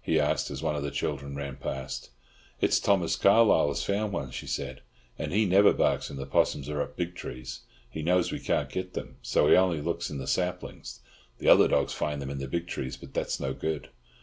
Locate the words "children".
0.90-1.36